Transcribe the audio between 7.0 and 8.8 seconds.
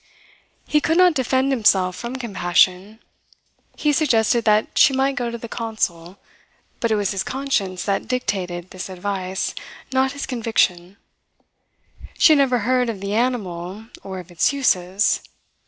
his conscience that dictated